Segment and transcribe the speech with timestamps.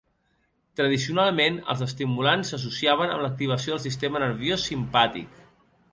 [0.79, 5.43] Tradicionalment, els estimulants s'associaven amb l'activació del sistema nerviós simpàtic.